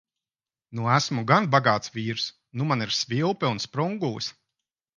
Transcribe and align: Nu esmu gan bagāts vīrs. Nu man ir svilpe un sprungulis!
Nu 0.77 0.87
esmu 0.93 1.23
gan 1.31 1.49
bagāts 1.55 1.93
vīrs. 1.99 2.25
Nu 2.61 2.69
man 2.71 2.87
ir 2.89 2.97
svilpe 3.03 3.53
un 3.53 3.65
sprungulis! 3.69 4.35